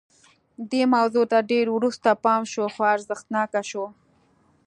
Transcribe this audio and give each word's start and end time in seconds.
دې 0.71 0.83
موضوع 0.95 1.25
ته 1.31 1.37
ډېر 1.51 1.65
وروسته 1.75 2.09
پام 2.23 2.41
شو 2.51 2.63
خو 2.73 2.81
ارزښتناکه 2.95 3.61
شوه 3.69 3.89